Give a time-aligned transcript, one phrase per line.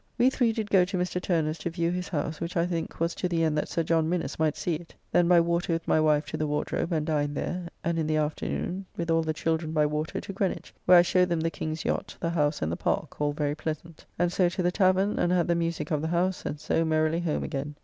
[0.17, 1.21] We three did go to Mr.
[1.21, 4.09] Turner's to view his house, which I think was to the end that Sir John
[4.09, 4.95] Minnes might see it.
[5.11, 8.15] Then by water with my wife to the Wardrobe, and dined there; and in the
[8.17, 11.85] afternoon with all the children by water to Greenwich, where I showed them the King's
[11.85, 15.31] yacht, the house, and the park, all very pleasant; and so to the tavern, and
[15.31, 17.75] had the musique of the house, and so merrily home again.